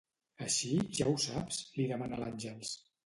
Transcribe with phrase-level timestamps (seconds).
[0.45, 0.69] Així,
[0.99, 1.59] ja ho saps?
[1.75, 2.73] –li demana l'Àngels.